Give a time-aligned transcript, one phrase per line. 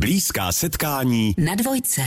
[0.00, 2.02] Blízká setkání na dvojce.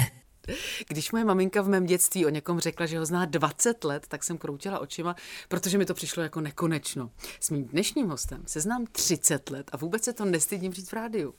[0.87, 4.23] Když moje maminka v mém dětství o někom řekla, že ho zná 20 let, tak
[4.23, 5.15] jsem kroutila očima,
[5.47, 7.11] protože mi to přišlo jako nekonečno.
[7.39, 10.93] S mým dnešním hostem se znám 30 let a vůbec se to nestydím říct v
[10.93, 11.33] rádiu.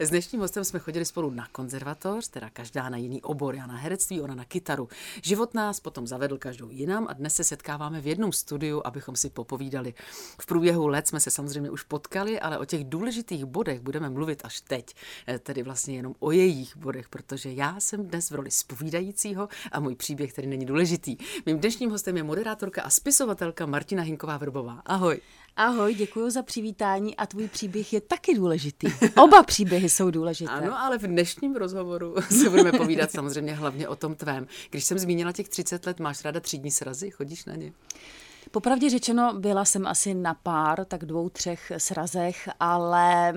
[0.00, 3.76] S dnešním hostem jsme chodili spolu na konzervatoř, teda každá na jiný obor, já na
[3.76, 4.88] herectví, ona na kytaru.
[5.22, 9.30] Život nás potom zavedl každou jinam a dnes se setkáváme v jednom studiu, abychom si
[9.30, 9.94] popovídali.
[10.40, 14.44] V průběhu let jsme se samozřejmě už potkali, ale o těch důležitých bodech budeme mluvit
[14.44, 14.94] až teď,
[15.28, 19.48] eh, tedy vlastně jenom o jejich bodech, protože já jsem dnes v roli roli spovídajícího
[19.72, 21.16] a můj příběh který není důležitý.
[21.46, 24.82] Mým dnešním hostem je moderátorka a spisovatelka Martina Hinková Vrbová.
[24.86, 25.20] Ahoj.
[25.56, 28.86] Ahoj, děkuji za přivítání a tvůj příběh je taky důležitý.
[29.16, 30.50] Oba příběhy jsou důležité.
[30.50, 34.46] Ano, ale v dnešním rozhovoru se budeme povídat samozřejmě hlavně o tom tvém.
[34.70, 37.72] Když jsem zmínila těch 30 let, máš ráda třídní srazy, chodíš na ně?
[38.50, 43.34] Popravdě řečeno, byla jsem asi na pár, tak dvou, třech srazech, ale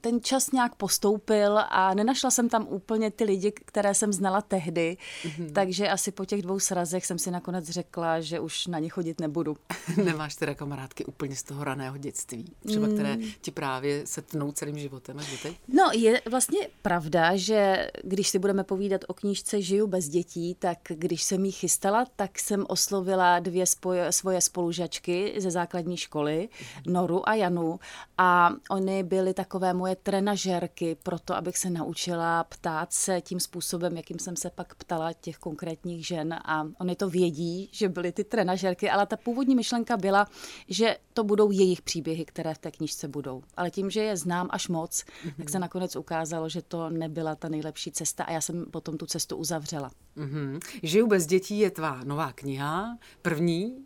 [0.00, 4.96] ten čas nějak postoupil a nenašla jsem tam úplně ty lidi, které jsem znala tehdy,
[5.22, 5.52] mm-hmm.
[5.52, 9.20] takže asi po těch dvou srazech jsem si nakonec řekla, že už na ně chodit
[9.20, 9.56] nebudu.
[10.04, 13.22] Nemáš teda kamarádky úplně z toho raného dětství, třeba které mm.
[13.40, 15.56] ti právě se tnou celým životem až teď?
[15.68, 20.78] No, je vlastně pravda, že když si budeme povídat o knížce Žiju bez dětí, tak
[20.88, 26.48] když jsem ji chystala, tak jsem oslovila dvě spoje, svoje spolužačky ze základní školy,
[26.86, 27.80] Noru a Janu,
[28.18, 33.96] a oni byly takové moje trenažerky pro to, abych se naučila ptát se tím způsobem,
[33.96, 38.24] jakým jsem se pak ptala těch konkrétních žen a oni to vědí, že byly ty
[38.24, 40.26] trenažerky, ale ta původní myšlenka byla,
[40.68, 43.42] že to budou jejich příběhy, které v té knižce budou.
[43.56, 45.32] Ale tím, že je znám až moc, mm-hmm.
[45.36, 49.06] tak se nakonec ukázalo, že to nebyla ta nejlepší cesta a já jsem potom tu
[49.06, 49.90] cestu uzavřela.
[50.16, 50.60] Mm-hmm.
[50.82, 53.85] Žiju bez dětí je tvá nová kniha, první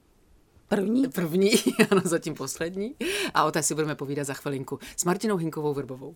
[0.74, 1.08] První?
[1.08, 1.50] První,
[1.90, 2.94] ano, zatím poslední.
[3.34, 6.14] A o té si budeme povídat za chvilinku s Martinou Hinkovou Vrbovou.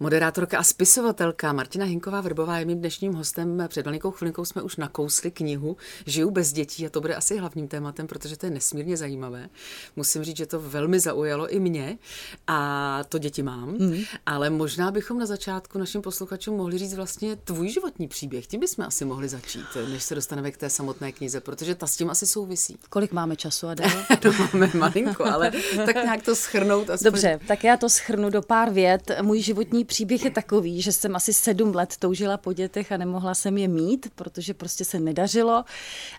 [0.00, 3.64] Moderátorka a spisovatelka Martina Hinková Vrbová je mým dnešním hostem.
[3.68, 7.68] Před velikou chvilinkou jsme už nakousli knihu Žiju bez dětí a to bude asi hlavním
[7.68, 9.48] tématem, protože to je nesmírně zajímavé.
[9.96, 11.98] Musím říct, že to velmi zaujalo i mě
[12.46, 14.02] a to děti mám, mm.
[14.26, 18.46] ale možná bychom na začátku našim posluchačům mohli říct vlastně tvůj životní příběh.
[18.46, 21.96] Tím bychom asi mohli začít, než se dostaneme k té samotné knize, protože ta s
[21.96, 22.78] tím asi souvisí.
[22.90, 23.90] Kolik máme času, Adel?
[24.24, 25.52] no, máme malinko, ale
[25.86, 26.90] tak nějak to schrnout.
[26.90, 27.04] Aspoň...
[27.04, 29.10] Dobře, tak já to schrnu do pár vět.
[29.22, 32.96] Můj život životní příběh je takový, že jsem asi sedm let toužila po dětech a
[32.96, 35.64] nemohla jsem je mít, protože prostě se nedařilo.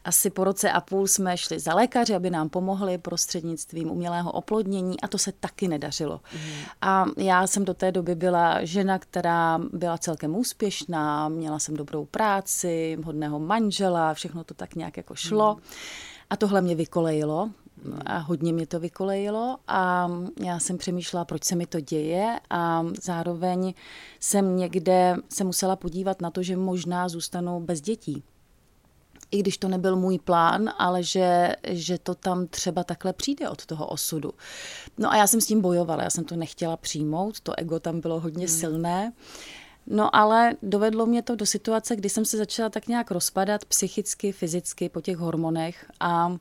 [0.04, 5.02] Asi po roce a půl jsme šli za lékaři, aby nám pomohli prostřednictvím umělého oplodnění
[5.02, 6.20] a to se taky nedařilo.
[6.34, 6.40] Mm.
[6.82, 12.06] A já jsem do té doby byla žena, která byla celkem úspěšná, měla jsem dobrou
[12.06, 15.56] práci, hodného manžela, všechno to tak nějak jako šlo.
[15.56, 15.62] Mm.
[16.30, 17.50] A tohle mě vykolejilo
[18.06, 20.12] a hodně mě to vykolejilo a
[20.44, 23.74] já jsem přemýšlela, proč se mi to děje a zároveň
[24.20, 28.24] jsem někde se musela podívat na to, že možná zůstanu bez dětí.
[29.32, 33.66] I když to nebyl můj plán, ale že, že to tam třeba takhle přijde od
[33.66, 34.32] toho osudu.
[34.98, 38.02] No a já jsem s tím bojovala, já jsem to nechtěla přijmout, to ego tam
[38.02, 38.58] bylo hodně hmm.
[38.58, 39.14] silné.
[39.88, 44.32] No ale dovedlo mě to do situace, kdy jsem se začala tak nějak rozpadat psychicky,
[44.32, 46.38] fyzicky po těch hormonech a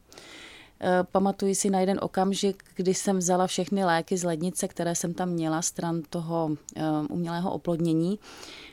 [1.02, 5.28] pamatuji si na jeden okamžik, kdy jsem vzala všechny léky z lednice, které jsem tam
[5.28, 8.18] měla stran toho eh, umělého oplodnění.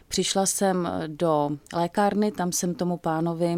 [0.07, 3.55] Přišla jsem do lékárny, tam jsem tomu pánovi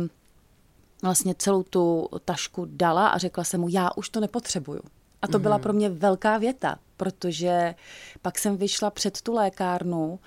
[1.01, 4.81] vlastně celou tu tašku dala a řekla jsem mu, já už to nepotřebuju.
[5.21, 5.41] A to mm-hmm.
[5.41, 5.63] byla mhm.
[5.63, 7.75] pro mě velká věta, protože
[8.21, 10.19] pak jsem vyšla před tu lékárnu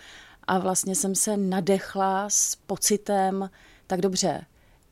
[0.44, 3.50] a vlastně jsem se nadechla s pocitem,
[3.86, 4.44] tak dobře,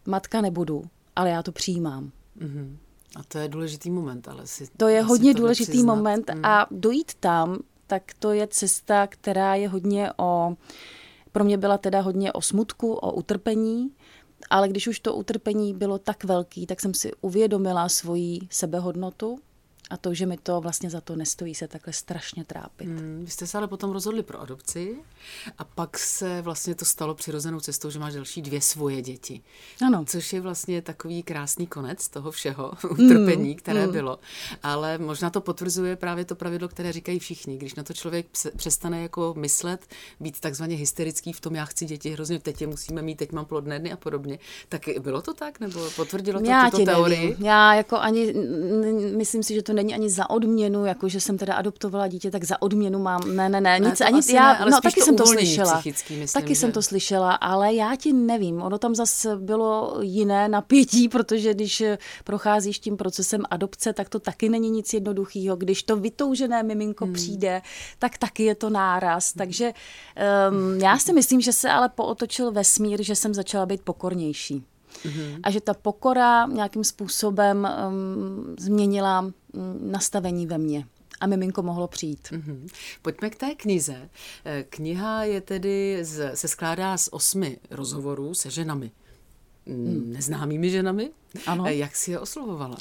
[0.07, 0.85] matka nebudu,
[1.17, 2.11] ale já to přijímám.
[2.41, 2.77] Mm-hmm.
[3.17, 4.69] A to je důležitý moment, ale si...
[4.77, 6.45] To je hodně to důležitý moment mm.
[6.45, 10.55] a dojít tam, tak to je cesta, která je hodně o...
[11.33, 13.91] Pro mě byla teda hodně o smutku, o utrpení,
[14.51, 19.39] ale když už to utrpení bylo tak velký, tak jsem si uvědomila svoji sebehodnotu
[19.91, 22.89] a to, že mi to vlastně za to nestojí se takhle strašně trápit.
[22.89, 24.97] Hmm, vy jste se ale potom rozhodli pro adopci
[25.59, 29.43] a pak se vlastně to stalo přirozenou cestou, že máš další dvě svoje děti.
[29.87, 30.05] Ano.
[30.05, 33.93] Což je vlastně takový krásný konec toho všeho utrpení, hmm, které hmm.
[33.93, 34.19] bylo.
[34.63, 37.57] Ale možná to potvrzuje právě to pravidlo, které říkají všichni.
[37.57, 38.27] Když na to člověk
[38.57, 39.87] přestane jako myslet,
[40.21, 43.45] být takzvaně hysterický v tom, já chci děti hrozně, teď je musíme mít, teď mám
[43.45, 44.39] plodné dny a podobně.
[44.69, 45.61] Tak bylo to tak?
[45.61, 47.29] Nebo potvrdilo to já tuto teorii?
[47.29, 47.47] Nevím.
[47.47, 48.35] Já jako ani
[49.17, 52.45] myslím si, že to není ani za odměnu, jako že jsem teda adoptovala dítě, tak
[52.45, 55.05] za odměnu mám, ne, ne, ne, nic, to ani, já, ne, ale no taky to
[55.05, 58.95] jsem to slyšela, myslím, taky že- jsem to slyšela, ale já ti nevím, ono tam
[58.95, 61.83] zase bylo jiné napětí, protože když
[62.25, 67.15] procházíš tím procesem adopce, tak to taky není nic jednoduchého, když to vytoužené miminko Hmm.
[67.15, 67.63] přijde,
[67.99, 69.73] tak taky je to náraz, takže
[70.51, 74.65] um, já si myslím, že se ale pootočil vesmír, že jsem začala být pokornější.
[75.05, 75.41] Mhm.
[75.43, 79.33] A že ta pokora nějakým způsobem um, změnila um,
[79.93, 80.87] nastavení ve mně.
[81.21, 82.29] A miminko mohlo přijít.
[82.33, 82.67] Mhm.
[83.03, 84.09] Pojďme k té knize.
[84.45, 88.91] Eh, Kniha je tedy, z, se skládá z osmi rozhovorů se ženami.
[89.67, 90.13] Hmm.
[90.13, 91.11] Neznámými ženami?
[91.47, 91.65] Ano.
[91.67, 92.77] Eh, Jak si je oslovovala?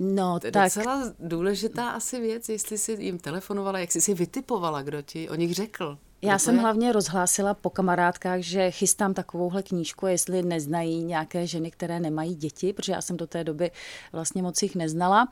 [0.00, 4.14] No, To je tak docela důležitá asi věc, jestli jsi jim telefonovala, jak jsi si
[4.14, 5.98] vytipovala, kdo ti o nich řekl.
[6.22, 6.60] Já to jsem je?
[6.60, 12.72] hlavně rozhlásila po kamarádkách, že chystám takovouhle knížku, jestli neznají nějaké ženy, které nemají děti,
[12.72, 13.70] protože já jsem do té doby
[14.12, 15.28] vlastně moc jich neznala.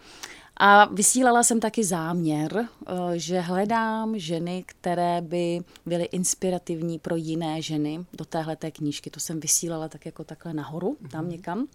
[0.57, 7.63] A vysílala jsem taky záměr, eh, že hledám ženy, které by byly inspirativní pro jiné
[7.63, 9.11] ženy do téhle té knížky.
[9.11, 11.67] To jsem vysílala tak jako takhle nahoru, tam někam.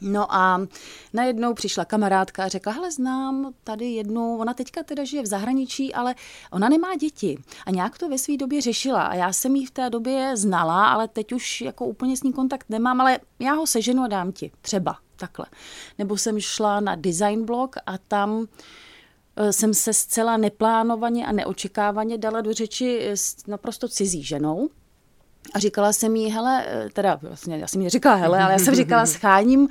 [0.00, 0.60] No a
[1.12, 5.94] najednou přišla kamarádka a řekla, hele, znám tady jednu, ona teďka teda žije v zahraničí,
[5.94, 6.14] ale
[6.52, 7.38] ona nemá děti.
[7.66, 9.02] A nějak to ve své době řešila.
[9.02, 12.32] A já jsem ji v té době znala, ale teď už jako úplně s ní
[12.32, 14.50] kontakt nemám, ale já ho seženu a dám ti.
[14.60, 15.46] Třeba takhle.
[15.98, 18.46] Nebo jsem šla na design blog a tam
[19.36, 24.68] eh, jsem se zcela neplánovaně a neočekávaně dala do řeči s naprosto cizí ženou.
[25.54, 28.58] A říkala jsem jí, hele, eh, teda vlastně, já jsem jí neříkala hele, ale já
[28.58, 29.68] jsem říkala, scháním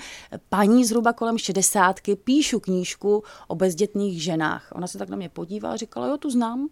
[0.50, 4.68] paní zhruba kolem šedesátky, píšu knížku o bezdětných ženách.
[4.72, 6.70] Ona se tak na mě podívala a říkala, jo, tu znám.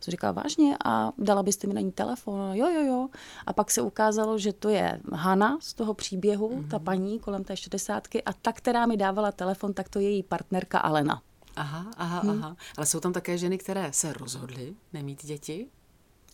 [0.00, 0.76] Jsem říkala, vážně?
[0.84, 2.50] A dala byste mi na ní telefon?
[2.52, 3.08] Jo, jo, jo.
[3.46, 6.68] A pak se ukázalo, že to je Hana z toho příběhu, mm-hmm.
[6.68, 10.22] ta paní kolem té šedesátky a ta, která mi dávala telefon, tak to je její
[10.22, 11.22] partnerka Alena.
[11.56, 12.30] Aha, aha, Hmm.
[12.30, 12.56] aha.
[12.76, 15.68] Ale jsou tam také ženy, které se rozhodly nemít děti?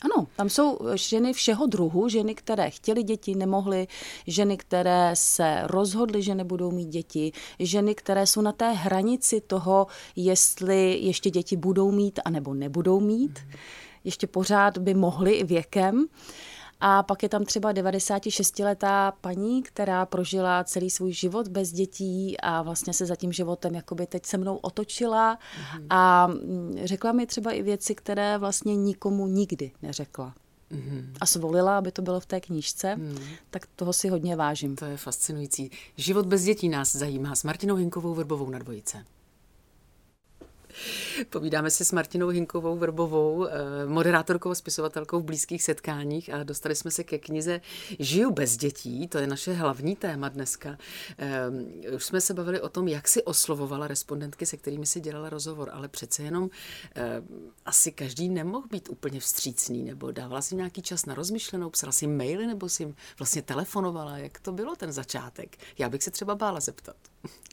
[0.02, 3.86] Ano, tam jsou ženy všeho druhu, ženy, které chtěly děti, nemohly,
[4.26, 9.86] ženy, které se rozhodly, že nebudou mít děti, ženy, které jsou na té hranici toho,
[10.16, 13.38] jestli ještě děti budou mít anebo nebudou mít.
[14.04, 16.06] Ještě pořád by mohly věkem.
[16.80, 22.62] A pak je tam třeba 96-letá paní, která prožila celý svůj život bez dětí a
[22.62, 25.38] vlastně se za tím životem jakoby teď se mnou otočila
[25.90, 30.34] a mm, řekla mi třeba i věci, které vlastně nikomu nikdy neřekla.
[31.20, 33.00] A svolila, aby to bylo v té knížce,
[33.50, 34.76] tak toho si hodně vážím.
[34.76, 35.70] To je fascinující.
[35.96, 39.04] Život bez dětí nás zajímá s Martinou Hinkovou Vrbovou na dvojice.
[41.30, 43.50] Povídáme si s Martinou Hinkovou Vrbovou, eh,
[43.86, 47.60] moderátorkou a spisovatelkou v blízkých setkáních a dostali jsme se ke knize
[47.98, 50.78] Žiju bez dětí, to je naše hlavní téma dneska.
[51.18, 55.30] Eh, Už jsme se bavili o tom, jak si oslovovala respondentky, se kterými si dělala
[55.30, 56.50] rozhovor, ale přece jenom
[56.96, 57.22] eh,
[57.64, 62.06] asi každý nemohl být úplně vstřícný, nebo dávala si nějaký čas na rozmyšlenou, psala si
[62.06, 65.56] maily, nebo si vlastně telefonovala, jak to bylo ten začátek.
[65.78, 66.96] Já bych se třeba bála zeptat.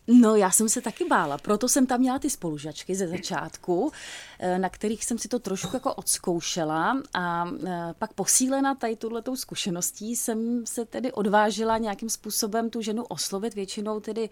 [0.07, 3.91] No, já jsem se taky bála, proto jsem tam měla ty spolužačky ze začátku,
[4.39, 9.35] eh, na kterých jsem si to trošku jako odzkoušela a eh, pak posílena tady tuhletou
[9.35, 14.29] zkušeností jsem se tedy odvážila nějakým způsobem tu ženu oslovit, většinou tedy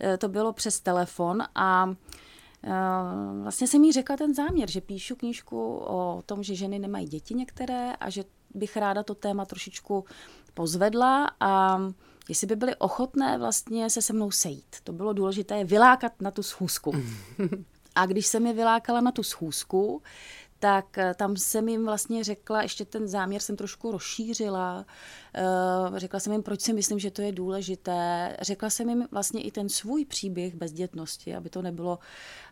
[0.00, 1.94] eh, to bylo přes telefon a
[3.42, 7.34] Vlastně jsem jí řekla ten záměr, že píšu knížku o tom, že ženy nemají děti
[7.34, 10.04] některé a že bych ráda to téma trošičku
[10.54, 11.78] pozvedla a
[12.28, 14.76] jestli by byly ochotné vlastně se se mnou sejít.
[14.84, 16.92] To bylo důležité vylákat na tu schůzku.
[17.94, 20.02] A když jsem je vylákala na tu schůzku,
[20.64, 24.86] tak eh, tam jsem jim vlastně řekla, ještě ten záměr jsem trošku rozšířila,
[25.34, 25.42] eh,
[25.96, 28.36] řekla jsem jim, proč si myslím, že to je důležité.
[28.40, 31.98] Řekla jsem jim vlastně i ten svůj příběh bezdětnosti, aby to nebylo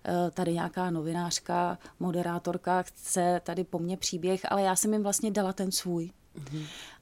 [0.05, 5.31] eh, tady nějaká novinářka, moderátorka, chce tady po mně příběh, ale já jsem jim vlastně
[5.31, 6.11] dala ten svůj.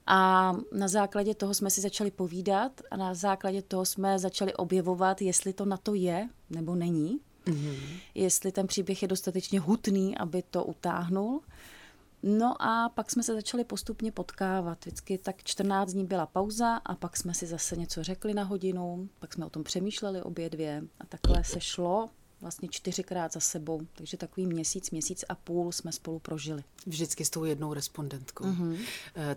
[0.06, 5.22] A na základě toho jsme si začali povídat a na základě toho jsme začali objevovat,
[5.22, 7.20] jestli to na to je nebo není.
[7.50, 7.98] Mm-hmm.
[8.14, 11.40] Jestli ten příběh je dostatečně hutný, aby to utáhnul.
[12.22, 14.84] No a pak jsme se začali postupně potkávat.
[14.84, 19.08] Vždycky tak 14 dní byla pauza a pak jsme si zase něco řekli na hodinu,
[19.18, 22.08] pak jsme o tom přemýšleli obě dvě a takhle se šlo
[22.40, 23.80] vlastně čtyřikrát za sebou.
[23.94, 26.64] Takže takový měsíc, měsíc a půl jsme spolu prožili.
[26.86, 28.44] Vždycky s tou jednou respondentkou.
[28.44, 28.78] Mm-hmm.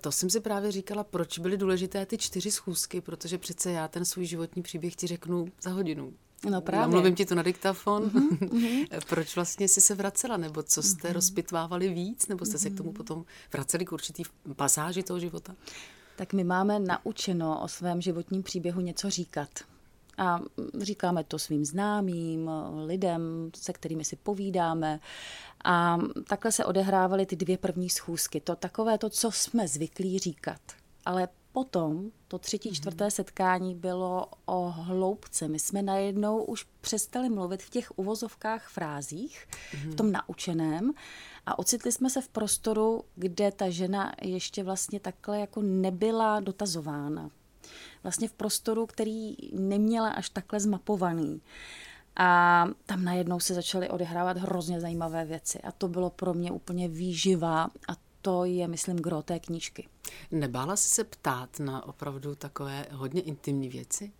[0.02, 4.06] To jsem si právě říkala, proč byly důležité ty čtyři schůzky, protože přece já ten
[4.06, 6.14] svůj životní příběh ti řeknu za hodinu.
[6.50, 6.88] No právě.
[6.88, 8.04] Mluvím ti to na diktafon.
[8.04, 8.88] Mm-hmm.
[9.10, 10.38] Proč vlastně jsi se vracela?
[10.38, 11.14] Nebo co jste mm-hmm.
[11.14, 12.28] rozpitvávali víc?
[12.28, 12.62] Nebo jste mm-hmm.
[12.62, 14.24] se k tomu potom vraceli k určitý
[14.56, 15.56] pasáži toho života?
[16.16, 19.50] Tak my máme naučeno o svém životním příběhu něco říkat.
[20.18, 20.40] A
[20.82, 22.50] říkáme to svým známým,
[22.86, 25.00] lidem, se kterými si povídáme.
[25.64, 25.98] A
[26.28, 28.40] takhle se odehrávaly ty dvě první schůzky.
[28.40, 30.62] To takové to, co jsme zvyklí říkat.
[31.06, 32.76] Ale potom to třetí, mm-hmm.
[32.76, 35.48] čtvrté setkání bylo o hloubce.
[35.48, 39.78] My jsme najednou už přestali mluvit v těch uvozovkách frázích, mm-hmm.
[39.78, 39.96] v mhm.
[39.96, 40.92] tom naučeném
[41.46, 47.30] a ocitli jsme se v prostoru, kde ta žena ještě vlastně takhle jako nebyla dotazována.
[48.04, 51.42] Vlastně v prostoru, který neměla až takhle zmapovaný.
[52.16, 55.60] A tam najednou se začaly odehrávat hrozně zajímavé věci.
[55.62, 59.88] A to bylo pro mě úplně výživa a to je, myslím, gro té knížky.
[60.32, 64.12] Nebála jsi se ptát na opravdu takové hodně intimní věci?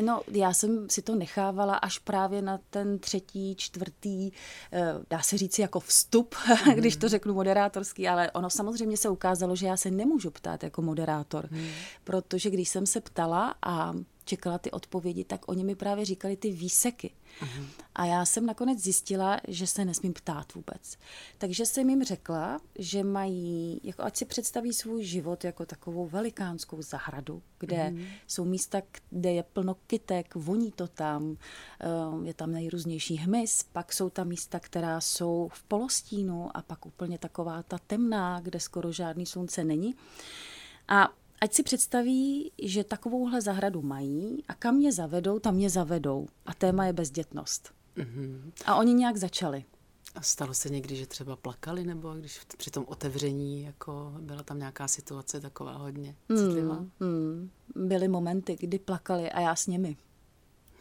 [0.00, 4.30] No, já jsem si to nechávala až právě na ten třetí, čtvrtý,
[4.72, 6.34] eh, dá se říct jako vstup,
[6.66, 6.74] mm.
[6.74, 10.82] když to řeknu moderátorský, ale ono samozřejmě se ukázalo, že já se nemůžu ptát jako
[10.82, 11.68] moderátor, mm.
[12.04, 13.92] protože když jsem se ptala a
[14.24, 17.10] čekala ty odpovědi, tak oni mi právě říkali ty výseky.
[17.40, 17.66] Uh-huh.
[17.94, 20.98] A já jsem nakonec zjistila, že se nesmím ptát vůbec.
[21.38, 26.82] Takže jsem jim řekla, že mají, jako ať si představí svůj život jako takovou velikánskou
[26.82, 28.06] zahradu, kde uh-huh.
[28.26, 31.36] jsou místa, kde je plno kytek, voní to tam,
[31.80, 31.86] eh,
[32.26, 37.18] je tam nejrůznější hmyz, pak jsou tam místa, která jsou v polostínu a pak úplně
[37.18, 39.94] taková ta temná, kde skoro žádný slunce není.
[40.88, 41.12] A
[41.42, 46.28] ať si představí, že takovouhle zahradu mají a kam mě zavedou, tam mě zavedou.
[46.46, 47.74] A téma je bezdětnost.
[47.96, 48.52] Mm-hmm.
[48.66, 49.64] A oni nějak začali.
[50.14, 54.58] A stalo se někdy, že třeba plakali, nebo když při tom otevření jako byla tam
[54.58, 56.74] nějaká situace taková hodně citlivá?
[56.74, 57.50] Mm, mm.
[57.74, 59.96] Byly momenty, kdy plakali a já s nimi.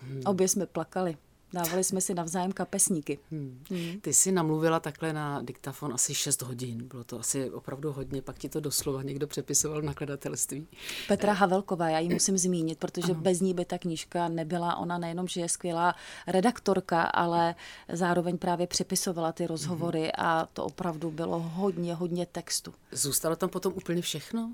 [0.01, 0.21] Hmm.
[0.25, 1.17] Obě jsme plakali.
[1.53, 3.19] Dávali jsme si navzájem kapesníky.
[3.31, 3.63] Hmm.
[3.69, 3.99] Hmm.
[4.01, 6.87] Ty jsi namluvila takhle na diktafon asi 6 hodin.
[6.87, 10.67] Bylo to asi opravdu hodně, pak ti to doslova někdo přepisoval v nakladatelství.
[11.07, 13.21] Petra Havelková, já ji musím zmínit, protože ano.
[13.21, 14.75] bez ní by ta knížka nebyla.
[14.75, 15.95] Ona nejenom, že je skvělá
[16.27, 17.55] redaktorka, ale
[17.89, 20.11] zároveň právě přepisovala ty rozhovory hmm.
[20.27, 22.73] a to opravdu bylo hodně, hodně textu.
[22.91, 24.53] Zůstalo tam potom úplně všechno?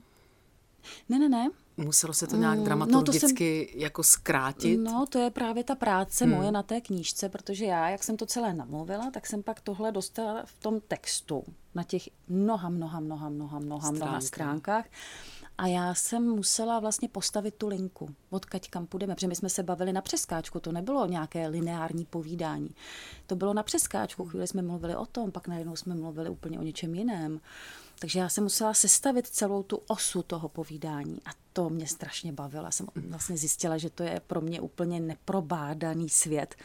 [1.09, 1.49] Ne, ne, ne.
[1.77, 4.77] Muselo se to nějak dramaturgicky no to jsem, jako zkrátit?
[4.77, 6.33] No, to je právě ta práce hmm.
[6.33, 9.91] moje na té knížce, protože já, jak jsem to celé namluvila, tak jsem pak tohle
[9.91, 11.43] dostala v tom textu
[11.75, 14.85] na těch mnoha, mnoha, mnoha, mnoha, mnoha, mnoha stránkách.
[15.57, 19.63] A já jsem musela vlastně postavit tu linku, odkaď kam půjdeme, protože my jsme se
[19.63, 22.69] bavili na přeskáčku, to nebylo nějaké lineární povídání.
[23.27, 26.63] To bylo na přeskáčku, chvíli jsme mluvili o tom, pak najednou jsme mluvili úplně o
[26.63, 27.39] něčem jiném.
[27.99, 32.65] Takže já jsem musela sestavit celou tu osu toho povídání a to mě strašně bavilo.
[32.65, 36.55] Já jsem vlastně zjistila, že to je pro mě úplně neprobádaný svět,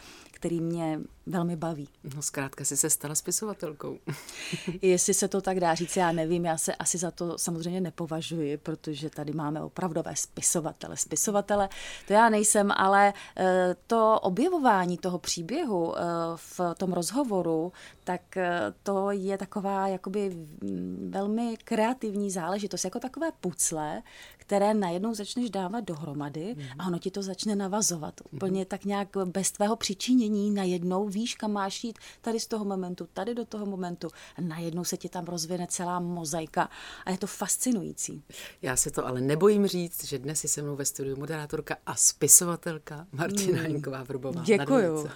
[0.42, 1.88] který mě velmi baví.
[2.14, 3.98] No zkrátka si se stala spisovatelkou.
[4.82, 8.56] Jestli se to tak dá říct, já nevím, já se asi za to samozřejmě nepovažuji,
[8.56, 10.96] protože tady máme opravdové spisovatele.
[10.96, 11.68] Spisovatele,
[12.06, 16.02] to já nejsem, ale eh, to objevování toho příběhu eh,
[16.36, 17.72] v tom rozhovoru,
[18.04, 24.02] tak eh, to je taková jakoby mm, velmi kreativní záležitost, jako takové pucle,
[24.36, 26.62] které najednou začneš dávat dohromady mm.
[26.78, 28.20] a ono ti to začne navazovat.
[28.20, 28.36] Mm.
[28.36, 33.08] Úplně tak nějak bez tvého přičinění najednou víš, kam máš jít, tady z toho momentu,
[33.12, 36.68] tady do toho momentu a najednou se ti tam rozvine celá mozaika
[37.04, 38.22] a je to fascinující.
[38.62, 41.94] Já se to ale nebojím říct, že dnes je se mnou ve studiu moderátorka a
[41.94, 43.68] spisovatelka Martina mm.
[43.68, 44.42] Hinková-Vrbová.
[44.42, 45.08] Děkuju.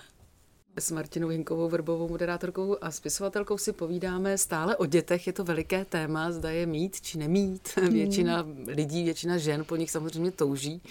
[0.78, 5.26] S Martinou Hinkovou, Vrbovou, moderátorkou a spisovatelkou si povídáme stále o dětech.
[5.26, 7.68] Je to veliké téma, zda je mít či nemít.
[7.76, 7.92] Hmm.
[7.92, 10.82] Většina lidí, většina žen po nich samozřejmě touží.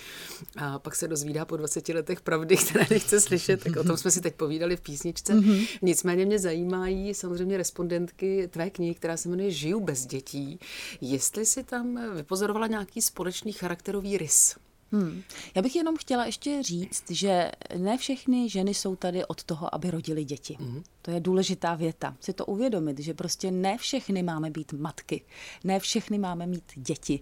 [0.58, 3.64] A pak se dozvídá po 20 letech pravdy, které nechce slyšet.
[3.64, 5.34] Tak o tom jsme si teď povídali v písničce.
[5.34, 5.68] Mm-hmm.
[5.82, 10.60] Nicméně mě zajímají samozřejmě respondentky tvé knihy, která se jmenuje Žiju bez dětí.
[11.02, 14.56] Jestli si tam vypozorovala nějaký společný charakterový rys.
[14.92, 15.22] Hmm.
[15.56, 19.92] Já bych jenom chtěla ještě říct, že ne všechny ženy jsou tady od toho, aby
[19.92, 20.58] rodili děti.
[20.60, 20.84] Hmm.
[21.02, 22.16] To je důležitá věta.
[22.20, 25.26] Si to uvědomit, že prostě ne všechny máme být matky,
[25.64, 27.20] ne všechny máme mít děti,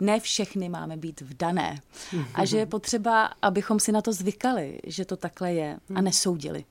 [0.00, 1.80] ne všechny máme být vdané.
[2.10, 2.24] Hmm.
[2.34, 6.04] A že je potřeba, abychom si na to zvykali, že to takhle je a hmm.
[6.04, 6.64] nesoudili.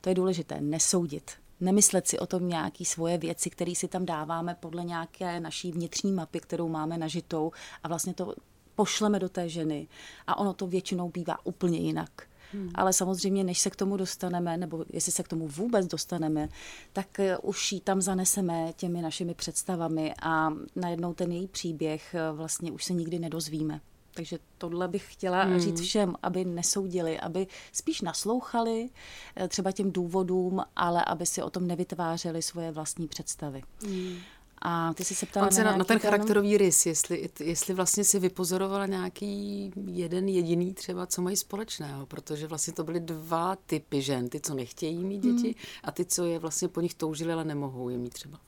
[0.00, 4.56] To je důležité, nesoudit nemyslet si o tom nějaký svoje věci, které si tam dáváme
[4.60, 8.34] podle nějaké naší vnitřní mapy, kterou máme nažitou a vlastně to
[8.80, 9.88] pošleme do té ženy
[10.26, 12.10] a ono to většinou bývá úplně jinak.
[12.52, 12.70] Hmm.
[12.74, 16.48] Ale samozřejmě, než se k tomu dostaneme, nebo jestli se k tomu vůbec dostaneme,
[16.92, 22.32] tak eh, už ji tam zaneseme těmi našimi představami a najednou ten její příběh eh,
[22.32, 23.80] vlastně už se nikdy nedozvíme.
[24.14, 25.60] Takže tohle bych chtěla hmm.
[25.60, 28.88] říct všem, aby nesoudili, aby spíš naslouchali
[29.36, 33.62] eh, třeba těm důvodům, ale aby si o tom nevytvářeli svoje vlastní představy.
[33.82, 34.16] Hmm.
[34.62, 37.30] A ty jsi se ptala On se na, na, na ten ten charakterový rys, jestli,
[37.40, 43.00] jestli vlastně si vypozorovala nějaký jeden jediný třeba, co mají společného, protože vlastně to byly
[43.00, 45.54] dva typy žen, ty, co nechtějí mít děti hmm.
[45.84, 48.40] a ty, co je vlastně po nich toužili, ale nemohou je mít třeba.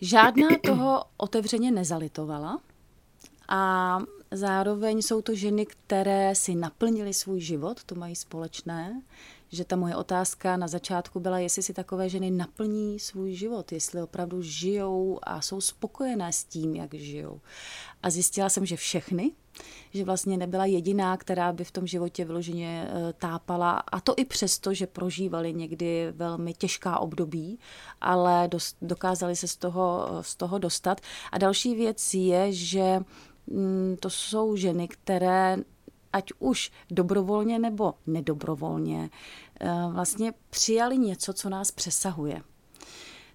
[0.00, 2.60] Žádná toho otevřeně nezalitovala
[3.48, 3.98] a
[4.30, 9.02] zároveň jsou to ženy, které si naplnily svůj život, to mají společné,
[9.52, 14.02] že ta moje otázka na začátku byla, jestli si takové ženy naplní svůj život, jestli
[14.02, 17.40] opravdu žijou a jsou spokojené s tím, jak žijou.
[18.02, 19.30] A zjistila jsem, že všechny,
[19.94, 24.24] že vlastně nebyla jediná, která by v tom životě vyloženě eh, tápala a to i
[24.24, 27.58] přesto, že prožívali někdy velmi těžká období,
[28.00, 28.48] ale
[28.82, 31.00] dokázali se z toho, z toho dostat.
[31.32, 33.00] A další věc je, že
[33.46, 35.56] mm, to jsou ženy, které
[36.12, 39.10] ať už dobrovolně nebo nedobrovolně,
[39.60, 42.42] eh, vlastně přijali něco, co nás přesahuje.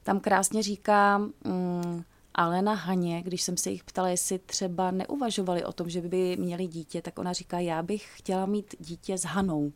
[0.04, 2.04] Tam krásně říká mm,
[2.34, 6.68] Alena Haně, když jsem se jich ptala, jestli třeba neuvažovali o tom, že by měli
[6.68, 9.74] dítě, tak ona říká, já bych chtěla mít dítě s Hanou,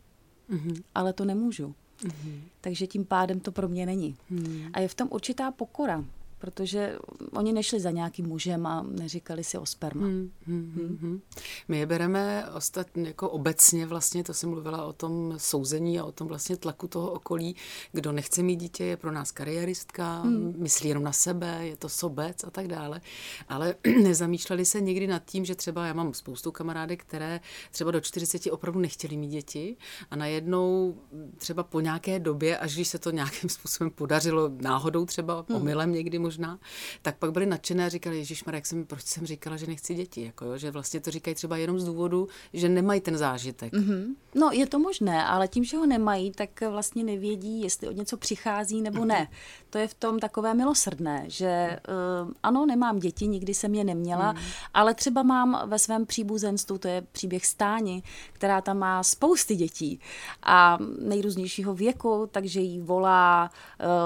[0.49, 0.83] mm-hmm.
[0.95, 1.75] ale to nemůžu.
[2.03, 2.41] Mm-hmm.
[2.61, 4.15] Takže tím pádem to pro mě není.
[4.29, 4.69] Mm.
[4.73, 6.05] A je v tom určitá pokora,
[6.39, 6.97] protože
[7.31, 10.05] oni nešli za nějakým mužem a neříkali si o sperma.
[10.05, 10.97] Hmm, hmm, hmm.
[11.01, 11.21] Hmm.
[11.67, 16.11] My je bereme ostatně jako obecně vlastně, to jsem mluvila o tom souzení a o
[16.11, 17.55] tom vlastně tlaku toho okolí,
[17.91, 20.53] kdo nechce mít dítě, je pro nás kariéristka, hmm.
[20.57, 23.01] myslí jenom na sebe, je to sobec a tak dále,
[23.49, 27.39] ale nezamýšleli se někdy nad tím, že třeba já mám spoustu kamarádek, které
[27.71, 29.77] třeba do 40 opravdu nechtěli mít děti
[30.11, 30.97] a najednou
[31.37, 35.57] třeba po nějaké době, až když se to nějakým způsobem podařilo náhodou třeba hmm.
[35.57, 36.59] omylem někdy možná,
[37.01, 40.25] tak pak byli nadšené a říkali, Ježíš jak jsem, proč jsem říkala, že nechci děti,
[40.25, 43.73] jako jo, že vlastně to říkají třeba jenom z důvodu, že nemají ten zážitek.
[43.73, 44.15] Mm-hmm.
[44.35, 48.17] No, je to možné, ale tím, že ho nemají, tak vlastně nevědí, jestli od něco
[48.17, 49.27] přichází nebo ne.
[49.69, 51.79] To je v tom takové milosrdné, že
[52.25, 54.39] uh, ano, nemám děti, nikdy jsem je neměla, mm.
[54.73, 59.99] ale třeba mám ve svém příbuzenstvu, to je příběh Stáni, která tam má spousty dětí
[60.43, 63.49] a nejrůznějšího věku, takže jí volá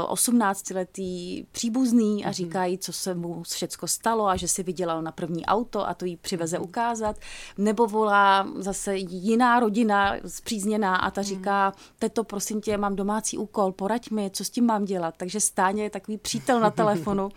[0.05, 2.33] uh, 18-letý příbuzný a mhm.
[2.33, 6.05] říkají, co se mu všecko stalo a že si vydělal na první auto a to
[6.05, 6.65] jí přiveze mhm.
[6.65, 7.15] ukázat.
[7.57, 11.27] Nebo volá zase jiná rodina zpřízněná a ta mhm.
[11.27, 15.13] říká, teto, prosím tě, mám domácí úkol, poraď mi, co s tím mám dělat.
[15.17, 17.29] Takže Stáně je takový přítel na telefonu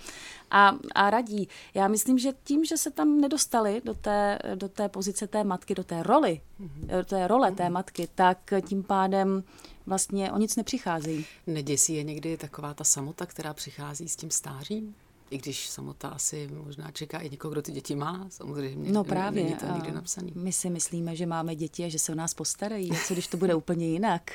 [0.50, 1.48] a, a radí.
[1.74, 5.74] Já myslím, že tím, že se tam nedostali do té, do té pozice té matky,
[5.74, 6.40] do té roli,
[6.96, 9.42] do té role té matky, tak tím pádem
[9.86, 11.26] vlastně o nic nepřicházejí.
[11.46, 14.94] Neděsí je někdy taková ta samota, která přichází s tím stářím?
[15.30, 18.92] I když samota asi možná čeká i někoho, kdo ty děti má, samozřejmě.
[18.92, 19.44] No právě.
[19.44, 20.32] Není to nikdy napsaný.
[20.34, 22.90] My si myslíme, že máme děti a že se o nás postarají.
[22.92, 24.32] A co když to bude úplně jinak?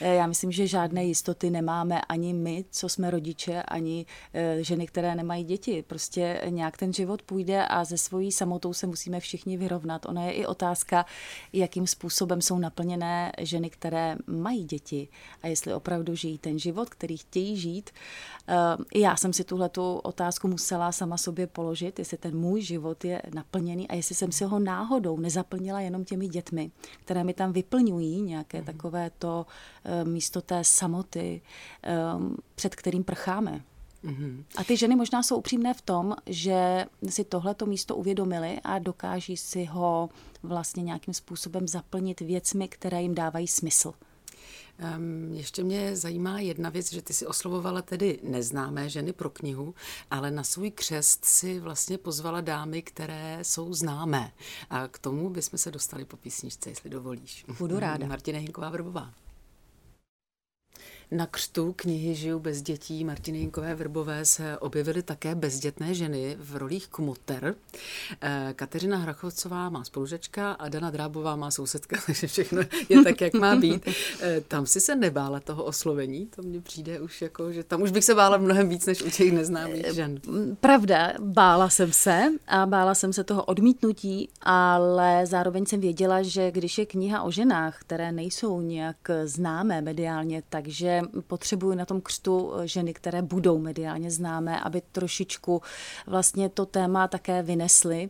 [0.00, 4.86] Eh, já myslím, že žádné jistoty nemáme ani my, co jsme rodiče, ani eh, ženy,
[4.86, 5.84] které nemají děti.
[5.86, 10.06] Prostě nějak ten život půjde a ze svojí samotou se musíme všichni vyrovnat.
[10.06, 11.06] Ona je i otázka,
[11.52, 15.08] jakým způsobem jsou naplněné ženy, které mají děti
[15.42, 17.90] a jestli opravdu žijí ten život, který chtějí žít.
[18.48, 18.54] Eh,
[18.94, 19.70] já jsem si tuhle
[20.02, 24.32] otázku otázku musela sama sobě položit, jestli ten můj život je naplněný a jestli jsem
[24.32, 26.70] si ho náhodou nezaplnila jenom těmi dětmi,
[27.04, 28.64] které mi tam vyplňují nějaké mm.
[28.64, 29.46] takové to
[29.84, 31.40] uh, místo té samoty,
[32.16, 33.62] um, před kterým prcháme.
[34.04, 34.44] Mm-hmm.
[34.56, 39.36] A ty ženy možná jsou upřímné v tom, že si tohleto místo uvědomili a dokáží
[39.36, 40.08] si ho
[40.42, 43.94] vlastně nějakým způsobem zaplnit věcmi, které jim dávají smysl.
[44.96, 49.74] Um, ještě mě zajímá jedna věc, že ty si oslovovala tedy neznámé ženy pro knihu,
[50.10, 54.32] ale na svůj křest si vlastně pozvala dámy, které jsou známé.
[54.70, 57.44] A k tomu bychom se dostali po písničce, jestli dovolíš.
[57.58, 58.06] Budu ráda.
[58.06, 59.10] Martina Hinková Vrbová.
[61.12, 66.56] Na křtu knihy Žiju bez dětí Martiny Jinkové Vrbové se objevily také bezdětné ženy v
[66.56, 67.54] rolích kmoter.
[68.20, 73.34] Eh, Kateřina Hrachovcová má spolužečka a Dana Drábová má sousedka, takže všechno je tak, jak
[73.34, 73.88] má být.
[74.20, 77.90] Eh, tam si se nebála toho oslovení, to mně přijde už jako, že tam už
[77.90, 80.20] bych se bála mnohem víc, než u těch neznámých eh, žen.
[80.60, 86.50] Pravda, bála jsem se a bála jsem se toho odmítnutí, ale zároveň jsem věděla, že
[86.50, 92.52] když je kniha o ženách, které nejsou nějak známé mediálně, takže potřebuju na tom křtu
[92.54, 95.62] eh, ženy, které budou mediálně známé, aby trošičku
[96.06, 98.08] vlastně to téma také vynesly.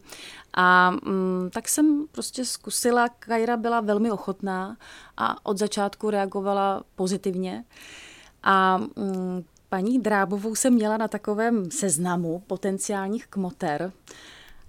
[0.55, 4.77] A mm, tak jsem prostě zkusila, Kajra byla velmi ochotná
[5.17, 7.65] a od začátku reagovala pozitivně.
[8.43, 13.93] A mm, paní Drábovou jsem měla na takovém seznamu potenciálních kmoter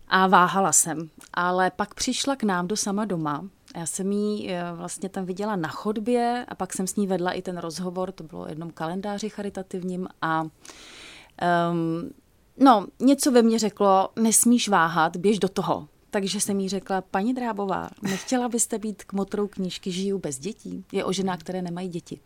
[0.07, 1.09] a váhala jsem.
[1.33, 5.55] Ale pak přišla k nám do sama doma já jsem ji eh, vlastně tam viděla
[5.55, 9.29] na chodbě a pak jsem s ní vedla i ten rozhovor, to bylo jednom kalendáři
[9.29, 10.49] charitativním a um,
[12.57, 15.87] No, něco ve mně řeklo, nesmíš váhat, běž do toho.
[16.09, 20.85] Takže jsem jí řekla, paní Drábová, nechtěla byste být k motorou knížky Žiju bez dětí?
[20.91, 22.19] Je o ženách, které nemají děti.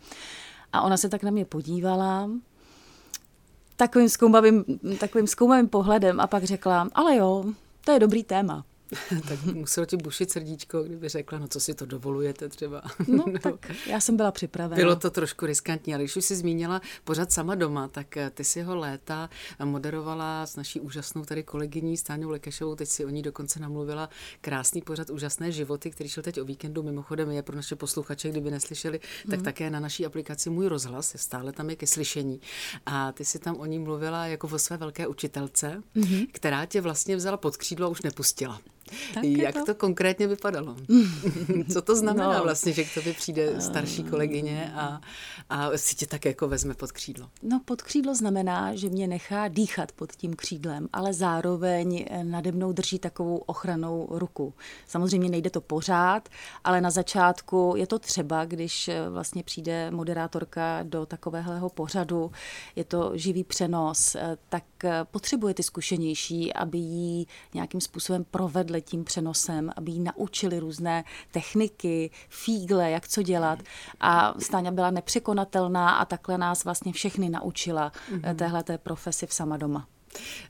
[0.74, 2.30] A ona se tak na mě podívala,
[3.76, 4.66] takovým zkoumavým,
[5.00, 7.46] takovým zkoumavým pohledem a pak řekla, ale jo,
[7.86, 8.66] to je dobrý téma.
[9.28, 12.82] tak muselo ti bušit srdíčko, kdyby řekla, no co si to dovolujete třeba.
[13.08, 14.76] No, tak já jsem byla připravena.
[14.76, 18.44] Bylo to trošku riskantní, ale když už jsi zmínila pořád sama doma, tak eh, ty
[18.44, 19.30] si ho léta
[19.64, 24.10] moderovala s naší úžasnou tady kolegyní Stáňou Lekešovou, teď si o ní dokonce namluvila
[24.42, 28.52] krásný pořad Úžasné životy, který šel teď o víkendu, mimochodem je pro naše posluchače, kdyby
[28.52, 29.44] neslyšeli, tak hmm.
[29.44, 32.42] také na naší aplikaci Můj rozhlas, stále tam je ke slyšení.
[32.86, 36.26] A ty si tam o ní mluvila jako o své velké učitelce, hmm.
[36.32, 38.62] která tě vlastně vzala pod křídlo a už nepustila.
[39.14, 39.66] Tak Jak to...
[39.66, 40.76] to konkrétně vypadalo?
[41.74, 42.44] Co to znamená no.
[42.44, 45.02] vlastně, že k tobě přijde starší kolegyně a,
[45.50, 47.30] a si tě tak jako vezme pod křídlo?
[47.44, 52.72] No pod křídlo znamená, že mě nechá dýchat pod tím křídlem, ale zároveň nade mnou
[52.72, 54.54] drží takovou ochranou ruku.
[54.88, 56.30] Samozřejmě nejde to pořád,
[56.64, 62.32] ale na začátku je to třeba, když vlastně přijde moderátorka do takového pořadu,
[62.76, 64.16] je to živý přenos,
[64.50, 64.64] tak
[65.12, 72.12] potřebuje ty zkušenější, aby jí nějakým způsobem provedli tím přenosem, aby jí naučili různé techniky,
[72.30, 73.60] fígle, jak co dělat.
[74.00, 78.36] A Stáňa byla nepřekonatelná a takhle nás vlastně všechny naučila mm-hmm.
[78.36, 79.88] téhle té profesi v sama doma.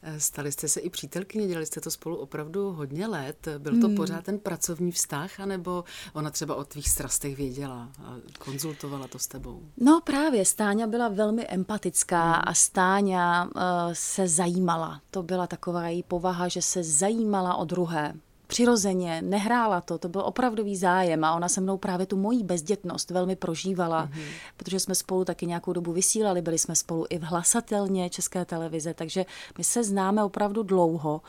[0.01, 3.47] Eh, stali jste se i přítelkyně, dělali jste to spolu opravdu hodně let.
[3.57, 3.95] Byl to hmm.
[3.95, 9.27] pořád ten pracovní vztah, anebo ona třeba o tvých strastech věděla a konzultovala to s
[9.27, 9.61] tebou?
[9.77, 12.41] No právě, Stáňa byla velmi empatická hmm.
[12.45, 13.51] a Stáňa uh,
[13.93, 15.01] se zajímala.
[15.11, 18.13] To byla taková její povaha, že se zajímala o druhé
[18.47, 23.11] přirozeně, nehrála to, to byl opravdový zájem a ona se mnou právě tu mojí bezdětnost
[23.11, 24.23] velmi prožívala, mm-hmm.
[24.57, 28.93] protože jsme spolu taky nějakou dobu vysílali, byli jsme spolu i v hlasatelně České televize,
[28.93, 29.25] takže
[29.57, 31.21] my se známe opravdu dlouho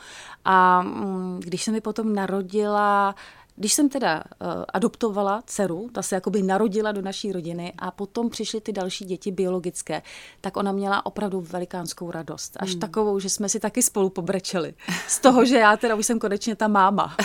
[0.45, 3.15] a mm, když se mi potom narodila
[3.59, 8.29] když jsem teda uh, adoptovala dceru, ta se jakoby narodila do naší rodiny a potom
[8.29, 10.01] přišly ty další děti biologické,
[10.41, 12.57] tak ona měla opravdu velikánskou radost.
[12.59, 12.79] Až hmm.
[12.79, 14.73] takovou, že jsme si taky spolu pobrečeli.
[15.07, 17.15] Z toho, že já teda už jsem konečně ta máma.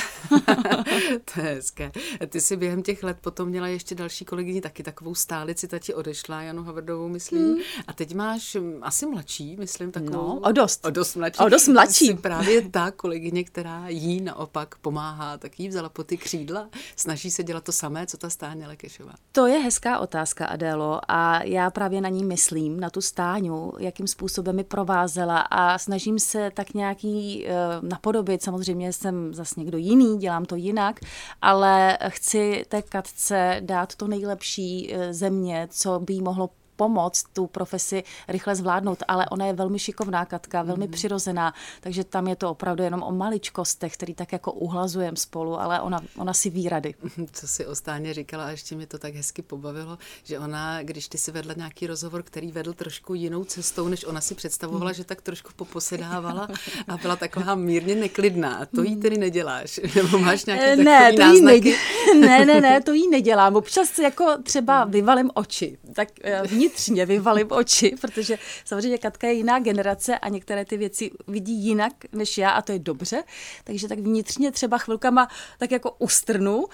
[1.35, 1.93] to je hezké.
[2.29, 5.95] Ty si během těch let potom měla ještě další kolegyni, taky takovou stálici, ta ti
[5.95, 7.45] odešla, Janu Havrdovou, myslím.
[7.45, 7.59] Hmm.
[7.87, 10.35] A teď máš mm, asi mladší, myslím, takovou.
[10.35, 10.87] No, o dost.
[10.87, 11.39] O dost mladší.
[11.39, 12.07] O dost mladší.
[12.07, 16.69] Jsi právě ta kolegyně, která jí naopak pomáhá, tak jí vzala po ty křídla?
[16.97, 19.13] Snaží se dělat to samé, co ta Stáně Lekešová?
[19.33, 24.07] To je hezká otázka, Adélo, a já právě na ní myslím, na tu Stáňu, jakým
[24.07, 28.43] způsobem mi provázela a snažím se tak nějaký uh, napodobit.
[28.43, 31.01] Samozřejmě jsem zase někdo jiný, dělám to jinak,
[31.43, 37.47] ale chci té Katce dát to nejlepší uh, země, co by jí mohlo pomoct tu
[37.47, 40.93] profesi rychle zvládnout, ale ona je velmi šikovná Katka, velmi mm.
[40.93, 45.81] přirozená, takže tam je to opravdu jenom o maličkostech, který tak jako uhlazujem spolu, ale
[45.81, 46.95] ona, ona si ví rady.
[47.33, 51.09] Co si o Stáně říkala a ještě mi to tak hezky pobavilo, že ona, když
[51.09, 54.95] ty si vedla nějaký rozhovor, který vedl trošku jinou cestou, než ona si představovala, mm.
[54.95, 56.49] že tak trošku poposedávala
[56.89, 58.67] a byla taková mírně neklidná.
[58.75, 59.81] To jí tedy neděláš?
[59.95, 61.61] Nebo máš nějaký eh, ne, to jí ne,
[62.21, 63.57] ne, ne, ne, to jí nedělám.
[63.57, 65.79] Občas jako třeba vyvalím oči.
[65.95, 71.11] Tak eh, vnitřně vyvalím oči, protože samozřejmě Katka je jiná generace a některé ty věci
[71.29, 73.23] vidí jinak než já a to je dobře.
[73.65, 76.67] Takže tak vnitřně třeba chvilkama tak jako ustrnu,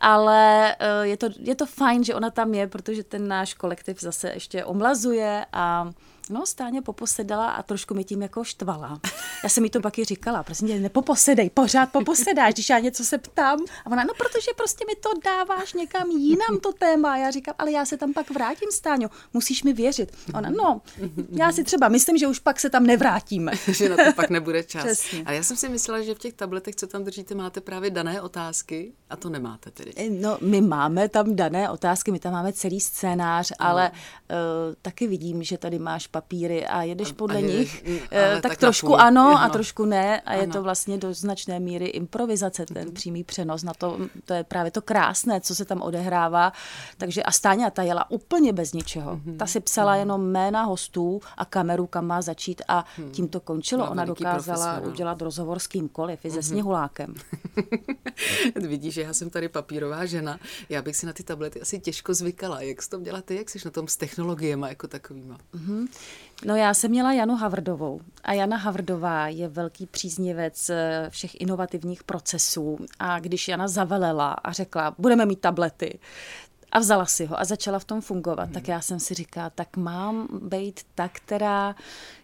[0.00, 4.00] ale eh, je to, je to fajn, že ona tam je, protože ten náš kolektiv
[4.00, 5.90] zase ještě omlazuje a
[6.30, 9.00] No, stáně poposedala a trošku mi tím jako štvala.
[9.42, 13.04] Já jsem jí to pak i říkala, prosím tě, nepoposedej, pořád poposedáš, když já něco
[13.04, 13.58] se ptám.
[13.84, 17.12] A ona, no protože prostě mi to dáváš někam jinam to téma.
[17.12, 20.16] A já říkám, ale já se tam pak vrátím, Stáňo, musíš mi věřit.
[20.34, 20.80] Ona, no,
[21.30, 23.52] já si třeba myslím, že už pak se tam nevrátíme.
[23.68, 24.84] že na to pak nebude čas.
[24.84, 25.22] Přesně.
[25.24, 28.22] A já jsem si myslela, že v těch tabletech, co tam držíte, máte právě dané
[28.22, 29.92] otázky a to nemáte tedy.
[29.96, 33.66] Eh, no, my máme tam dané otázky, my tam máme celý scénář, no.
[33.66, 38.42] ale uh, taky vidím, že tady máš papíry a jedeš podle a nich, mm, tak,
[38.42, 40.40] tak trošku ano ano a trošku ne a ano.
[40.40, 42.92] je to vlastně do značné míry improvizace, ten mm-hmm.
[42.92, 46.52] přímý přenos na to, to je právě to krásné, co se tam odehrává.
[46.98, 49.16] Takže a Stáňa ta jela úplně bez ničeho.
[49.16, 49.36] Mm-hmm.
[49.36, 49.98] Ta si psala mm-hmm.
[49.98, 53.10] jenom jména hostů a kameru, kam má začít a mm.
[53.10, 53.90] tím to končilo.
[53.90, 56.42] Ona dokázala udělat rozhovor s kýmkoliv, i se mm-hmm.
[56.42, 57.14] sněhulákem.
[58.68, 62.14] Vidíš, že já jsem tady papírová žena, já bych si na ty tablety asi těžko
[62.14, 62.60] zvykala.
[62.60, 65.38] Jak jsi to dělat ty, jak jsi na tom s technologiemi jako takovýma?
[65.54, 65.88] Mm-hmm.
[66.44, 72.04] No já jsem měla Janu Havrdovou a Jana Havrdová je velký příznivec eh, všech inovativních
[72.04, 75.98] procesů a když Jana zavelela a řekla, budeme mít tablety,
[76.72, 78.44] A vzala si ho a začala v tom fungovat.
[78.44, 78.52] Hmm.
[78.52, 81.74] Tak já jsem si říkala, tak mám být ta, která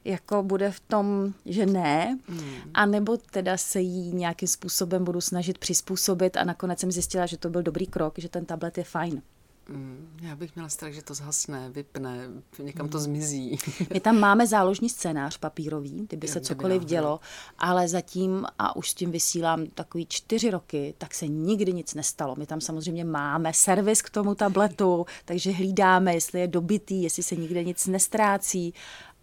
[0.05, 2.55] jako bude v tom, že ne, hmm.
[2.75, 7.38] a nebo teda se jí nějakým způsobem budu snažit přizpůsobit a nakonec jsem zjistila, že
[7.38, 9.23] to byl dobrý krok, že ten tablet je fajn.
[9.68, 13.59] Mm, já bych měla strach, že to zhasne, vypne, někam to zmizí.
[13.94, 17.20] My tam máme záložní scénář papírový, kdyby se cokoliv dělo,
[17.59, 22.35] ale zatím, a už s tím vysílám takový čtyři roky, tak se nikdy nic nestalo.
[22.38, 27.37] My tam samozřejmě máme servis k tomu tabletu, takže hlídáme, jestli je dobitý, jestli se
[27.37, 28.74] nikde nic nestrácí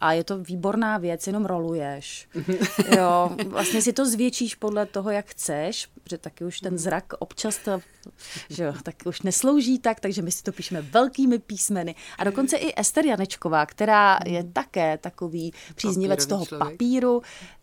[0.01, 2.27] a je to výborná věc, jenom roluješ.
[2.97, 7.57] jo, vlastně si to zvětšíš podle toho, jak chceš, protože taky už ten zrak občas
[7.57, 7.81] to,
[8.49, 11.95] že jo, tak už neslouží tak, takže my si to píšeme velkými písmeny.
[12.17, 16.71] A dokonce i Ester Janečková, která je také takový příznivec toho člověk.
[16.71, 17.21] papíru,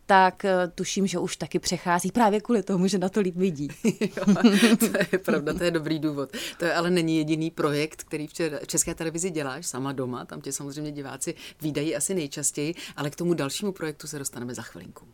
[0.08, 3.68] tak eh, tuším, že už taky přechází právě kvůli tomu, že na to líp vidí.
[4.00, 4.34] jo,
[4.78, 6.30] to je pravda, to je dobrý důvod.
[6.58, 8.32] To je ale není jediný projekt, který v
[8.66, 13.34] České televizi děláš sama doma, tam tě samozřejmě diváci výdají asi nejčastěji, ale k tomu
[13.34, 15.06] dalšímu projektu se dostaneme za chvilinku.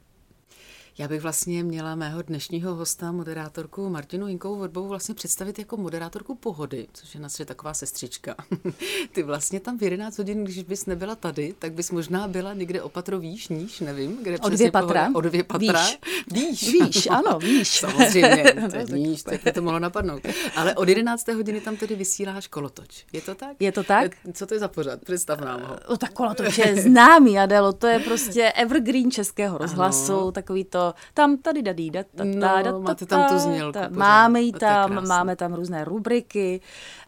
[0.98, 6.34] Já bych vlastně měla mého dnešního hosta, moderátorku Martinu Hinkovou Vodbovou, vlastně představit jako moderátorku
[6.34, 8.34] pohody, což je na taková sestřička.
[9.12, 12.82] Ty vlastně tam v 11 hodin, když bys nebyla tady, tak bys možná byla někde
[12.82, 15.10] opatro výš, níž, nevím, kde O dvě patra.
[15.14, 15.86] O dvě patra.
[16.32, 16.62] Výš.
[16.62, 17.78] Výš, výš ano, výš.
[17.78, 20.22] Samozřejmě, to je níž, tak to mohlo napadnout.
[20.56, 21.28] Ale od 11.
[21.28, 23.04] hodiny tam tedy vysíláš kolotoč.
[23.12, 23.56] Je to tak?
[23.60, 24.12] Je to tak?
[24.32, 25.00] Co to je za pořad?
[25.04, 25.76] Představ nám ho.
[25.86, 30.32] O, tak kolotoč je známý, Adelo, to je prostě evergreen českého rozhlasu, ano.
[30.32, 30.83] takový to
[31.14, 33.78] tam tady dadí, da, ta, ta, da, ta, máte tam tu znělku.
[33.90, 36.60] Máme ji tam, máme tam různé rubriky,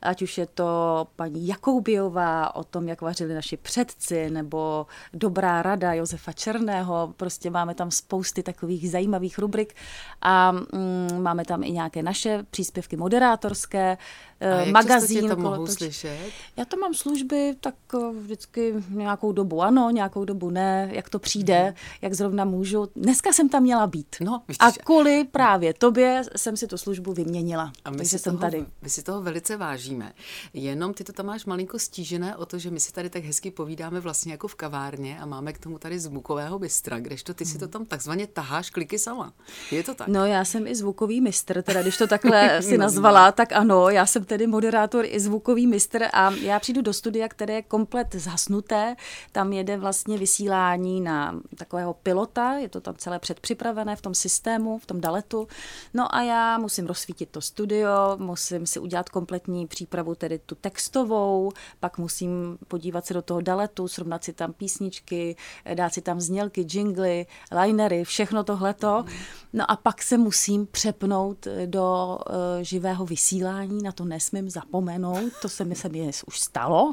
[0.02, 5.92] ať už je to paní Jakoubiová o tom, jak vařili naši předci, nebo Dobrá rada
[5.92, 9.74] Josefa Černého, prostě máme tam spousty takových zajímavých rubrik
[10.22, 13.98] a mm, máme tam i nějaké naše příspěvky moderátorské,
[14.40, 15.28] a jak magazín.
[15.28, 16.30] to mohou slyšet?
[16.56, 21.18] Já to mám služby, tak eh, vždycky nějakou dobu ano, nějakou dobu ne, jak to
[21.18, 21.74] přijde, hmm.
[22.02, 22.88] jak zrovna můžu.
[22.96, 24.16] Dneska jsem tam měla být.
[24.20, 27.72] No, a kvůli právě tobě jsem si tu službu vyměnila.
[27.84, 28.66] A my si, jsem toho, tady.
[28.82, 30.12] my si toho velice vážíme.
[30.54, 33.50] Jenom ty to tam máš malinko stížené o to, že my si tady tak hezky
[33.50, 37.58] povídáme vlastně jako v kavárně a máme k tomu tady zvukového mistra, kdežto ty si
[37.58, 39.32] to tam takzvaně taháš kliky sama.
[39.70, 40.08] Je to tak?
[40.08, 44.06] No já jsem i zvukový mistr, teda když to takhle si nazvala, tak ano, já
[44.06, 48.96] jsem tedy moderátor i zvukový mistr a já přijdu do studia, které je komplet zhasnuté.
[49.32, 54.78] Tam jede vlastně vysílání na takového pilota, je to tam celé předpřipravené v tom systému,
[54.78, 55.48] v tom daletu.
[55.94, 61.52] No a já musím rozsvítit to studio, musím si udělat kompletní přípravu, tedy tu textovou,
[61.80, 65.36] pak musím podívat se do toho daletu, srovnat si tam písničky,
[65.74, 67.26] dát si tam znělky, jingly,
[67.62, 69.04] linery, všechno tohleto.
[69.52, 75.48] No a pak se musím přepnout do uh, živého vysílání, na to nesmím zapomenout, to
[75.48, 76.92] se mi se mi už stalo.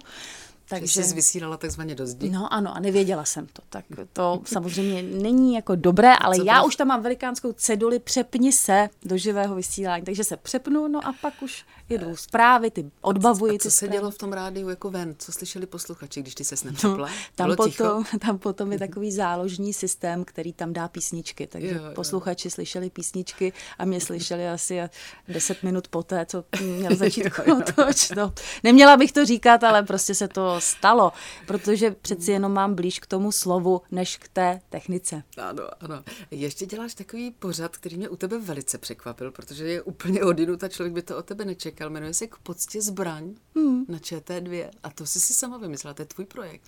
[0.79, 2.29] Takže jsi vysílala takzvaně do zdi.
[2.29, 3.61] No ano, a nevěděla jsem to.
[3.69, 8.89] Tak to samozřejmě není jako dobré, ale já už tam mám velikánskou ceduli přepni se
[9.05, 13.55] do živého vysílání, takže se přepnu, no a pak už jedu zprávy, ty odbavuji.
[13.55, 15.15] A co ty se dělo v tom rádiu jako ven?
[15.19, 16.97] Co slyšeli posluchači, když ty se nepřepla?
[16.97, 21.85] No, tam, potom, tam potom je takový záložní systém, který tam dá písničky, takže jo,
[21.85, 21.91] jo.
[21.95, 24.81] posluchači slyšeli písničky a mě slyšeli asi
[25.27, 28.09] 10 minut poté, co měl začít kotoč.
[28.09, 28.33] No,
[28.63, 31.11] neměla bych to říkat, ale prostě se to stalo,
[31.47, 35.23] protože přeci jenom mám blíž k tomu slovu, než k té technice.
[35.37, 36.03] Ano, ano.
[36.31, 40.67] Ještě děláš takový pořad, který mě u tebe velice překvapil, protože je úplně odinut a
[40.67, 41.89] člověk by to od tebe nečekal.
[41.89, 43.85] Jmenuje se K poctě zbraň hmm.
[43.87, 46.61] na ČT2 a to jsi si sama vymyslela, to je tvůj projekt.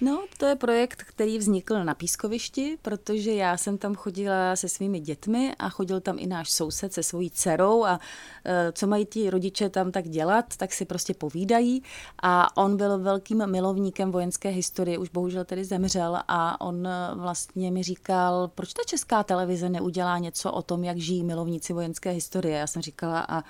[0.00, 5.00] No, to je projekt, který vznikl na pískovišti, protože já jsem tam chodila se svými
[5.00, 8.00] dětmi a chodil tam i náš soused se svojí dcerou a
[8.44, 11.82] e, co mají ti rodiče tam tak dělat, tak si prostě povídají
[12.22, 17.70] a on byl velkým milovníkem vojenské historie, už bohužel tedy zemřel a on e, vlastně
[17.70, 22.58] mi říkal, proč ta česká televize neudělá něco o tom, jak žijí milovníci vojenské historie.
[22.58, 23.42] Já jsem říkala, a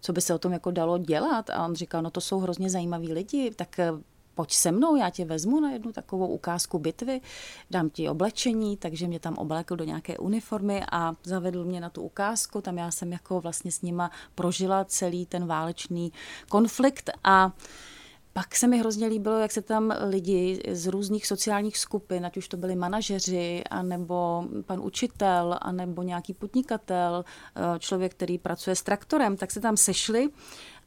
[0.00, 1.50] co by se o tom jako dalo dělat?
[1.50, 3.92] A on říkal, no to jsou hrozně zajímaví lidi, tak e,
[4.34, 7.20] pojď se mnou, já tě vezmu na jednu takovou ukázku bitvy,
[7.70, 12.02] dám ti oblečení, takže mě tam oblékl do nějaké uniformy a zavedl mě na tu
[12.02, 16.12] ukázku, tam já jsem jako vlastně s nima prožila celý ten válečný
[16.48, 17.52] konflikt a
[18.34, 22.48] pak se mi hrozně líbilo, jak se tam lidi z různých sociálních skupin, ať už
[22.48, 29.36] to byli manažeři, anebo pan učitel, anebo nějaký podnikatel, eh, člověk, který pracuje s traktorem,
[29.36, 30.28] tak se tam sešli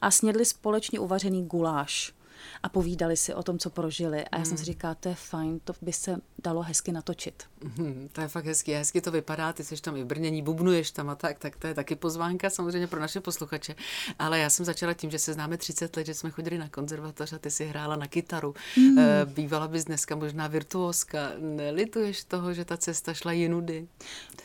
[0.02, 2.16] a snědli společně uvařený guláš.
[2.64, 4.26] A povídali si o tom, co prožili.
[4.26, 7.44] A já jsem si říkala, to je fajn, to by se dalo hezky natočit.
[7.78, 10.92] Hmm, to je fakt hezky, hezky to vypadá, ty jsi tam i v Brnění, bubnuješ
[10.92, 13.76] tam a tak, tak to je taky pozvánka samozřejmě pro naše posluchače.
[14.20, 17.34] Ale já jsem začala tím, že se známe 30 let, že jsme chodili na konzervatoř
[17.34, 18.54] a ty si hrála na kytaru.
[18.76, 18.98] Hmm.
[19.26, 21.32] Bývala bys dneska možná virtuózka.
[21.40, 23.88] Nelituješ toho, že ta cesta šla jinudy?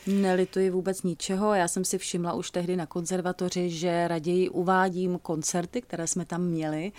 [0.07, 1.53] Nelituji vůbec ničeho.
[1.53, 6.41] Já jsem si všimla už tehdy na konzervatoři, že raději uvádím koncerty, které jsme tam
[6.41, 6.91] měli,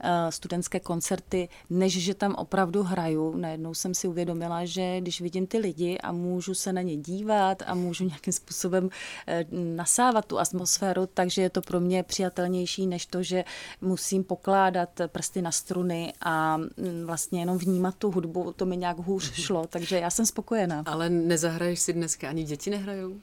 [0.00, 3.36] eh, studentské koncerty, než že tam opravdu hraju.
[3.36, 7.62] Najednou jsem si uvědomila, že když vidím ty lidi a můžu se na ně dívat
[7.66, 8.90] a můžu nějakým způsobem
[9.26, 13.44] eh, nasávat tu atmosféru, takže je to pro mě přijatelnější, než to, že
[13.80, 16.70] musím pokládat prsty na struny a mm,
[17.06, 18.52] vlastně jenom vnímat tu hudbu.
[18.52, 20.82] To mi nějak hůř šlo, takže já jsem spokojená.
[20.86, 23.20] Ale nezahraješ si dneska ani děti nehrajou?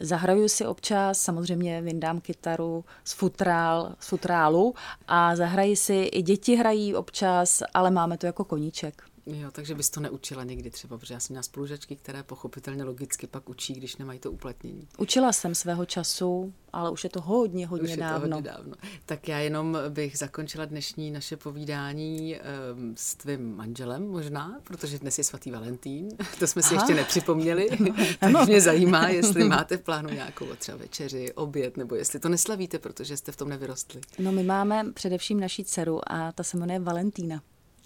[0.00, 4.74] Zahraju si občas, samozřejmě vyndám kytaru z, futrál, z futrálu
[5.08, 9.02] a zahraji si, i děti hrají občas, ale máme to jako koníček.
[9.32, 13.26] Jo, takže bys to neučila někdy třeba, protože já jsem měla spolužačky, které pochopitelně logicky
[13.26, 14.88] pak učí, když nemají to uplatnění.
[14.98, 18.14] Učila jsem svého času, ale už je to hodně, hodně už dávno.
[18.14, 18.74] Je to hodně dávno.
[19.06, 22.36] Tak já jenom bych zakončila dnešní naše povídání
[22.74, 26.84] um, s tvým manželem možná, protože dnes je svatý Valentín, to jsme si Aha.
[26.84, 27.68] ještě nepřipomněli,
[28.20, 32.78] tak mě zajímá, jestli máte v plánu nějakou třeba večeři, oběd, nebo jestli to neslavíte,
[32.78, 34.00] protože jste v tom nevyrostli.
[34.18, 37.42] No my máme především naší dceru a ta se jmenuje Valentína.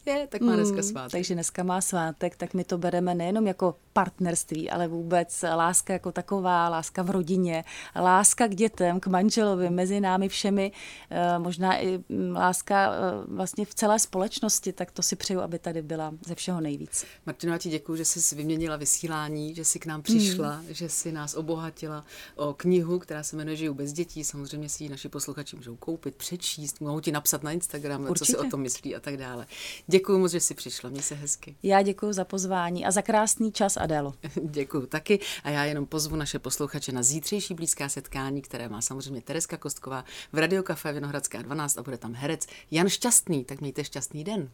[0.06, 1.02] Je, tak má dneska hmm, svátek.
[1.02, 5.92] Hmm, takže dneska má svátek, tak my to bereme nejenom jako partnerství, ale vůbec láska
[5.92, 7.64] jako taková, láska v rodině,
[7.96, 10.72] láska k dětem, k manželovi, mezi námi všemi,
[11.10, 15.58] eh, možná i mm, láska eh, vlastně v celé společnosti, tak to si přeju, aby
[15.58, 17.04] tady byla ze všeho nejvíc.
[17.26, 20.66] Martino, já ti děkuji, že jsi vyměnila vysílání, že jsi k nám přišla, hmm.
[20.70, 22.04] že jsi nás obohatila
[22.36, 24.24] o knihu, která se jmenuje Žiju bez dětí.
[24.24, 28.18] Samozřejmě si ji naši posluchači můžou koupit, přečíst, mohou ti napsat na Instagram, Určitě.
[28.18, 29.46] co si o tom myslí a tak dále.
[29.92, 31.56] Děkuji moc, že jsi přišla, měj se hezky.
[31.62, 34.14] Já děkuji za pozvání a za krásný čas, Adélo.
[34.42, 39.20] děkuji taky a já jenom pozvu naše posluchače na zítřejší blízká setkání, které má samozřejmě
[39.20, 44.24] Tereska Kostková v Radiokafe Vinohradská 12 a bude tam herec Jan Šťastný, tak mějte šťastný
[44.24, 44.50] den.